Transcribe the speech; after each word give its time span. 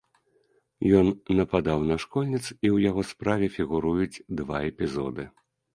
Ён 0.99 1.11
нападаў 1.41 1.79
на 1.91 1.99
школьніц 2.05 2.41
і 2.49 2.67
у 2.79 2.83
яго 2.89 3.01
справе 3.13 3.55
фігуруюць 3.61 4.13
два 4.43 4.57
эпізоды. 4.73 5.23